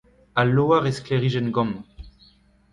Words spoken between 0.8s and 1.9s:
he sklerijenn gamm.